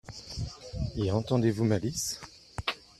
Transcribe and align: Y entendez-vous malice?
Y 0.95 1.11
entendez-vous 1.11 1.63
malice? 1.63 2.19